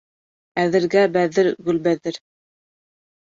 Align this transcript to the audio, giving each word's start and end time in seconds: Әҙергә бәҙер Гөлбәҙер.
Әҙергә 0.61 1.03
бәҙер 1.17 1.49
Гөлбәҙер. 1.67 2.19